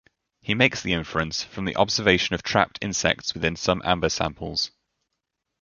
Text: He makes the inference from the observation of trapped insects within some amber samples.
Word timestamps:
He 0.41 0.55
makes 0.55 0.81
the 0.81 0.93
inference 0.93 1.43
from 1.43 1.65
the 1.65 1.75
observation 1.75 2.33
of 2.33 2.41
trapped 2.41 2.79
insects 2.81 3.35
within 3.35 3.55
some 3.55 3.83
amber 3.85 4.09
samples. 4.09 4.71